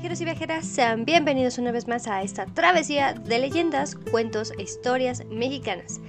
[0.00, 4.62] viajeros y viajeras, sean bienvenidos una vez más a esta travesía de leyendas, cuentos e
[4.62, 6.00] historias mexicanas.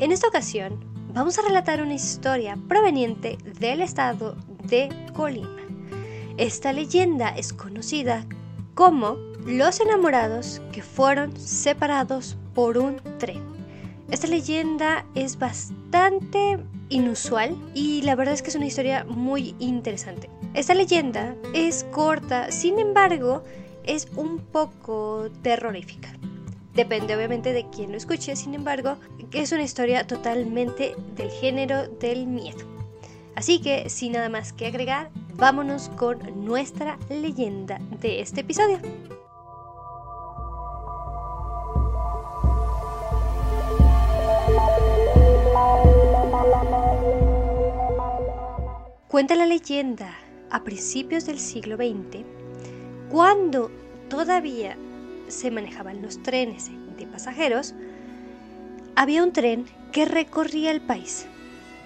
[0.00, 5.62] En esta ocasión vamos a relatar una historia proveniente del estado de Colima.
[6.36, 8.26] Esta leyenda es conocida
[8.74, 9.16] como
[9.46, 13.42] los enamorados que fueron separados por un tren.
[14.10, 16.58] Esta leyenda es bastante
[16.88, 20.30] inusual y la verdad es que es una historia muy interesante.
[20.54, 23.42] Esta leyenda es corta, sin embargo,
[23.84, 26.08] es un poco terrorífica.
[26.74, 28.96] Depende obviamente de quién lo escuche, sin embargo,
[29.32, 32.64] es una historia totalmente del género del miedo.
[33.34, 38.78] Así que, sin nada más que agregar, vámonos con nuestra leyenda de este episodio.
[49.08, 50.14] Cuenta la leyenda
[50.50, 52.26] a principios del siglo XX,
[53.08, 53.70] cuando
[54.10, 54.76] todavía
[55.28, 57.74] se manejaban los trenes de pasajeros,
[58.96, 61.24] había un tren que recorría el país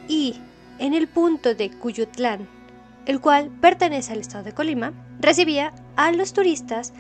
[0.09, 0.35] y
[0.81, 2.49] en el punto de Cuyutlán,
[3.07, 6.93] el cual pertenece al estado de Colima, recibía a los turistas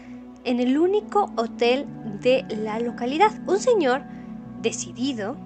[0.44, 1.84] en el único hotel
[2.20, 3.32] de la localidad.
[3.48, 4.02] Un señor
[4.60, 5.36] decidido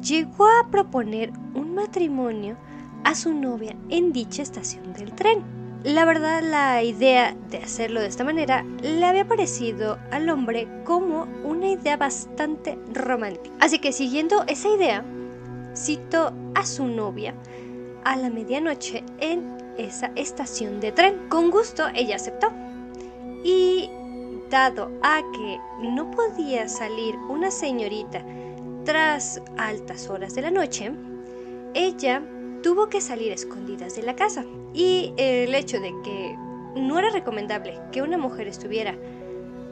[0.00, 2.56] llegó a proponer un matrimonio
[3.04, 5.42] a su novia en dicha estación del tren.
[5.84, 11.26] La verdad, la idea de hacerlo de esta manera le había parecido al hombre como
[11.44, 13.54] una idea bastante romántica.
[13.58, 15.04] Así que siguiendo esa idea,
[15.74, 17.34] citó a su novia
[18.04, 21.28] a la medianoche en esa estación de tren.
[21.28, 22.52] Con gusto ella aceptó.
[23.44, 23.90] Y
[24.50, 25.58] dado a que
[25.88, 28.22] no podía salir una señorita
[28.84, 30.92] tras altas horas de la noche,
[31.74, 32.22] ella
[32.62, 34.44] tuvo que salir escondidas de la casa.
[34.72, 36.36] Y el hecho de que
[36.76, 38.96] no era recomendable que una mujer estuviera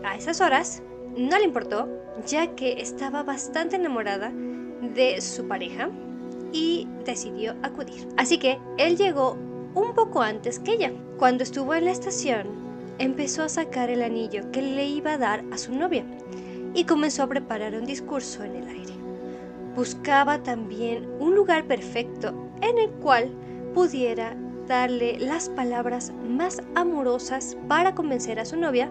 [0.04, 0.82] a esas horas
[1.16, 1.88] no le importó,
[2.26, 4.32] ya que estaba bastante enamorada
[4.94, 5.90] de su pareja
[6.52, 8.08] y decidió acudir.
[8.16, 9.36] Así que él llegó
[9.74, 10.92] un poco antes que ella.
[11.18, 12.46] Cuando estuvo en la estación,
[12.98, 16.04] empezó a sacar el anillo que le iba a dar a su novia
[16.74, 18.94] y comenzó a preparar un discurso en el aire.
[19.74, 23.30] Buscaba también un lugar perfecto en el cual
[23.74, 28.90] pudiera darle las palabras más amorosas para convencer a su novia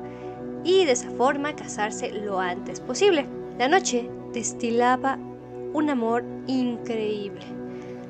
[0.63, 3.25] y de esa forma casarse lo antes posible.
[3.57, 5.17] La noche destilaba
[5.73, 7.45] un amor increíble.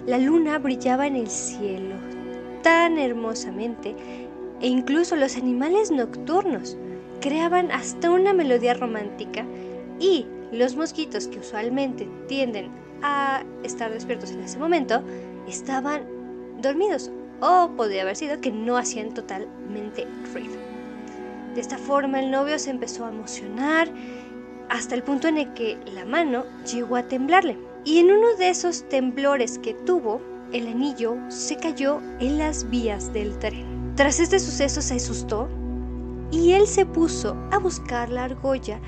[0.05, 1.95] La luna brillaba en el cielo
[2.63, 3.95] tan hermosamente
[4.61, 6.77] e incluso los animales nocturnos
[7.21, 9.45] creaban hasta una melodía romántica
[9.99, 12.71] y los mosquitos que usualmente tienden
[13.03, 15.03] a estar despiertos en ese momento
[15.47, 16.03] estaban
[16.61, 17.11] dormidos
[17.41, 20.55] o podría haber sido que no hacían totalmente ruido.
[21.55, 23.89] De esta forma el novio se empezó a emocionar
[24.69, 27.57] hasta el punto en el que la mano llegó a temblarle.
[27.85, 30.21] Y en uno de esos temblores que tuvo,
[30.53, 33.93] el anillo se cayó en las vías del tren.
[33.95, 35.49] Tras este suceso se asustó
[36.31, 38.79] y él se puso a buscar la argolla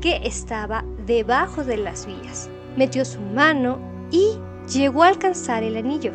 [0.00, 2.50] que estaba debajo de las vías.
[2.78, 3.80] Metió su mano
[4.12, 4.38] y
[4.72, 6.12] llegó a alcanzar el anillo.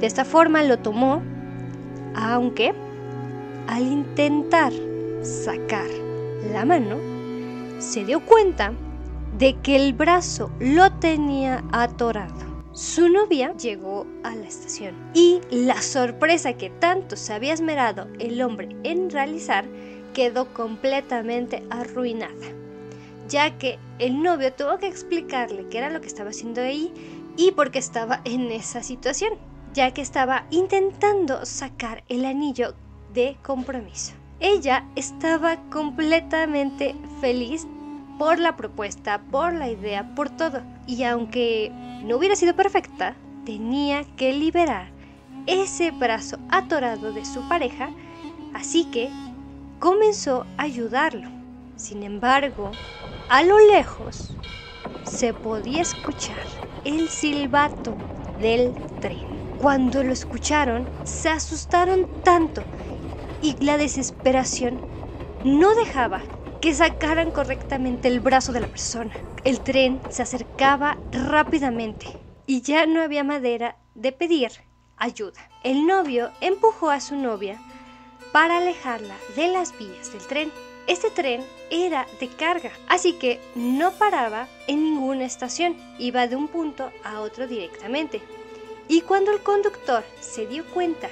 [0.00, 1.22] De esta forma lo tomó,
[2.16, 2.74] aunque
[3.68, 4.72] al intentar
[5.22, 5.86] sacar
[6.52, 6.96] la mano,
[7.78, 8.72] se dio cuenta
[9.38, 12.34] de que el brazo lo tenía atorado.
[12.72, 18.42] Su novia llegó a la estación y la sorpresa que tanto se había esmerado el
[18.42, 19.64] hombre en realizar
[20.12, 22.46] quedó completamente arruinada,
[23.28, 26.92] ya que el novio tuvo que explicarle qué era lo que estaba haciendo ahí
[27.36, 29.34] y por qué estaba en esa situación,
[29.74, 32.74] ya que estaba intentando sacar el anillo
[33.12, 34.14] de compromiso.
[34.40, 37.66] Ella estaba completamente feliz
[38.18, 40.62] por la propuesta, por la idea, por todo.
[40.86, 41.70] Y aunque
[42.04, 43.14] no hubiera sido perfecta,
[43.44, 44.90] tenía que liberar
[45.46, 47.90] ese brazo atorado de su pareja,
[48.54, 49.10] así que
[49.78, 51.28] comenzó a ayudarlo.
[51.76, 52.72] Sin embargo,
[53.28, 54.36] a lo lejos
[55.04, 56.46] se podía escuchar
[56.84, 57.98] el silbato
[58.38, 59.18] del tren.
[59.58, 62.62] Cuando lo escucharon, se asustaron tanto
[63.42, 64.82] y la desesperación
[65.42, 66.22] no dejaba
[66.60, 69.14] que sacaran correctamente el brazo de la persona.
[69.44, 72.06] El tren se acercaba rápidamente
[72.46, 74.52] y ya no había madera de pedir
[74.96, 75.40] ayuda.
[75.64, 77.60] El novio empujó a su novia
[78.32, 80.52] para alejarla de las vías del tren.
[80.88, 86.48] Este tren era de carga, así que no paraba en ninguna estación, iba de un
[86.48, 88.22] punto a otro directamente.
[88.88, 91.10] Y cuando el conductor se dio cuenta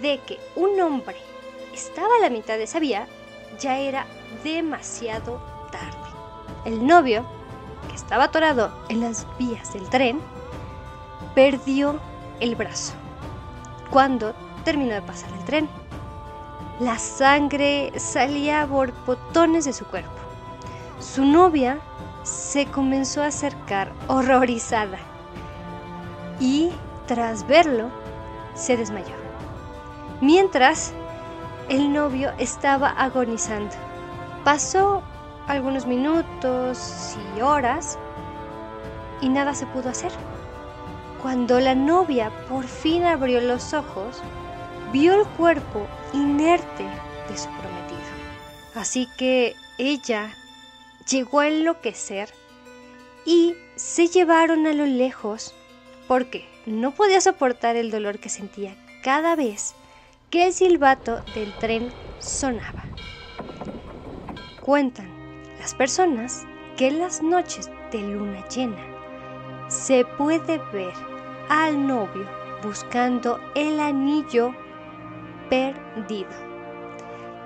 [0.00, 1.16] de que un hombre
[1.74, 3.08] estaba a la mitad de esa vía,
[3.58, 4.06] ya era
[4.44, 5.42] demasiado
[5.72, 6.08] tarde.
[6.64, 7.26] El novio,
[7.88, 10.20] que estaba atorado en las vías del tren,
[11.34, 11.98] perdió
[12.38, 12.92] el brazo
[13.90, 15.79] cuando terminó de pasar el tren.
[16.80, 20.10] La sangre salía por botones de su cuerpo.
[20.98, 21.78] Su novia
[22.22, 24.96] se comenzó a acercar horrorizada
[26.40, 26.70] y
[27.06, 27.90] tras verlo
[28.54, 29.14] se desmayó.
[30.22, 30.94] Mientras
[31.68, 33.74] el novio estaba agonizando.
[34.42, 35.02] Pasó
[35.48, 37.98] algunos minutos y horas
[39.20, 40.12] y nada se pudo hacer.
[41.20, 44.22] Cuando la novia por fin abrió los ojos,
[44.92, 46.84] vio el cuerpo inerte
[47.28, 48.00] de su prometido.
[48.74, 50.34] Así que ella
[51.08, 52.32] llegó a enloquecer
[53.24, 55.54] y se llevaron a lo lejos
[56.08, 59.74] porque no podía soportar el dolor que sentía cada vez
[60.30, 62.84] que el silbato del tren sonaba.
[64.60, 65.08] Cuentan
[65.58, 66.44] las personas
[66.76, 68.84] que en las noches de luna llena
[69.68, 70.92] se puede ver
[71.48, 72.26] al novio
[72.62, 74.54] buscando el anillo
[75.50, 76.30] perdido.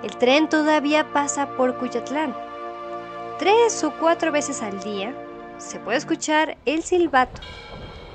[0.03, 2.33] El tren todavía pasa por Cuyatlán.
[3.39, 5.13] Tres o cuatro veces al día
[5.57, 7.41] se puede escuchar el silbato,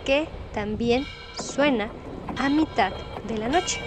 [0.07, 1.05] que también
[1.37, 1.91] suena
[2.37, 2.93] a mitad
[3.25, 3.81] de la noche.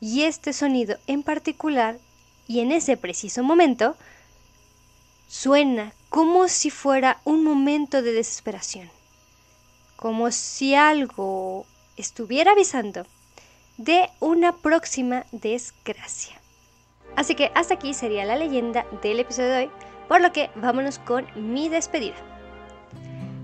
[0.00, 1.98] Y este sonido en particular,
[2.46, 3.96] y en ese preciso momento,
[5.26, 8.90] suena como si fuera un momento de desesperación,
[9.96, 11.66] como si algo
[11.96, 13.06] estuviera avisando
[13.78, 16.38] de una próxima desgracia.
[17.16, 19.70] Así que hasta aquí sería la leyenda del episodio de hoy,
[20.08, 22.16] por lo que vámonos con mi despedida.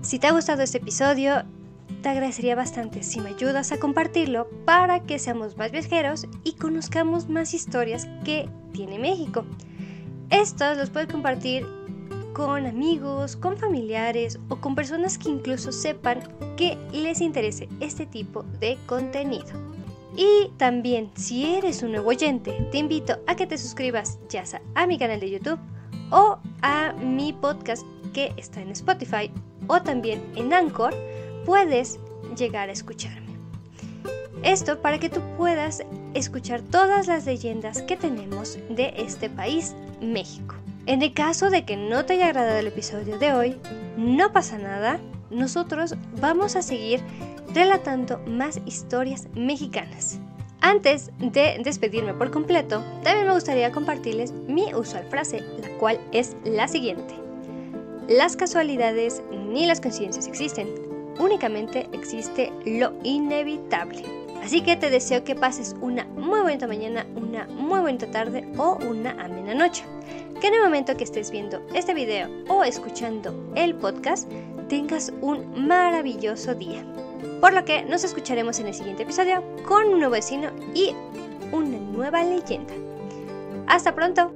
[0.01, 1.43] Si te ha gustado este episodio,
[2.01, 7.29] te agradecería bastante si me ayudas a compartirlo para que seamos más viajeros y conozcamos
[7.29, 9.45] más historias que tiene México.
[10.29, 11.65] Estos los puedes compartir
[12.33, 16.21] con amigos, con familiares o con personas que incluso sepan
[16.57, 19.75] que les interese este tipo de contenido.
[20.15, 24.61] Y también, si eres un nuevo oyente, te invito a que te suscribas ya sea
[24.73, 25.59] a mi canal de YouTube
[26.11, 29.29] o a mi podcast que está en Spotify
[29.67, 30.93] o también en Anchor,
[31.45, 31.99] puedes
[32.37, 33.35] llegar a escucharme.
[34.43, 35.83] Esto para que tú puedas
[36.13, 40.55] escuchar todas las leyendas que tenemos de este país, México.
[40.85, 43.57] En el caso de que no te haya agradado el episodio de hoy,
[43.97, 47.01] no pasa nada, nosotros vamos a seguir
[47.55, 50.19] relatando más historias mexicanas.
[50.59, 56.35] Antes de despedirme por completo, también me gustaría compartirles mi usual frase, la cual es
[56.43, 57.15] la siguiente.
[58.09, 60.67] Las casualidades ni las coincidencias existen,
[61.17, 64.03] únicamente existe lo inevitable.
[64.43, 68.77] Así que te deseo que pases una muy buena mañana, una muy buena tarde o
[68.85, 69.83] una amena noche
[70.41, 74.29] que en el momento que estés viendo este video o escuchando el podcast
[74.67, 76.83] tengas un maravilloso día.
[77.41, 80.93] Por lo que nos escucharemos en el siguiente episodio con un nuevo vecino y
[81.51, 82.73] una nueva leyenda.
[83.67, 84.34] Hasta pronto.